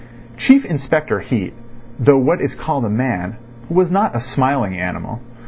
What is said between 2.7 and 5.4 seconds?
a man, was not a smiling animal.